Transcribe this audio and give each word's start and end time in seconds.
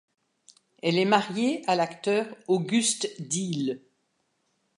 Elle 0.81 0.97
est 0.97 1.05
mariée 1.05 1.61
à 1.67 1.75
l'acteur 1.75 2.25
August 2.47 3.07
Diehl. 3.19 3.83